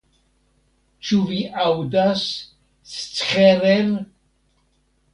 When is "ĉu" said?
1.09-1.19